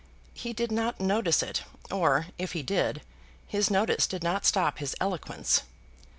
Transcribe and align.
He 0.33 0.51
did 0.51 0.71
not 0.71 0.99
notice 0.99 1.43
it, 1.43 1.61
or, 1.91 2.25
if 2.39 2.53
he 2.53 2.63
did, 2.63 3.01
his 3.45 3.69
notice 3.69 4.07
did 4.07 4.23
not 4.23 4.47
stop 4.47 4.79
his 4.79 4.95
eloquence. 4.99 5.61